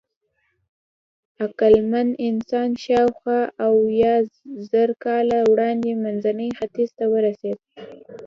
[1.43, 7.59] عقلمن انسان شاوخوا اویازره کاله وړاندې منځني ختیځ ته ورسېد.